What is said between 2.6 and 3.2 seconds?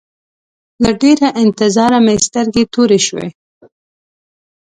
تورې